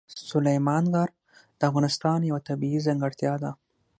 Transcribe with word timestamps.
سلیمان 0.31 0.83
غر 0.93 1.09
د 1.59 1.61
افغانستان 1.69 2.19
یوه 2.29 2.41
طبیعي 2.49 2.79
ځانګړتیا 2.87 3.33
ده. 3.43 3.51